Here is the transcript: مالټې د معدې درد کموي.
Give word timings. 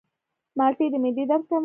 مالټې 0.57 0.85
د 0.93 0.95
معدې 1.03 1.23
درد 1.29 1.43
کموي. 1.47 1.59